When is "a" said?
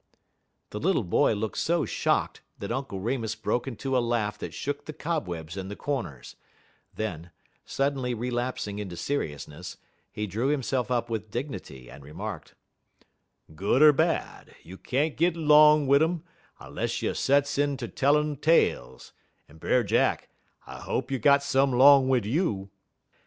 3.95-3.99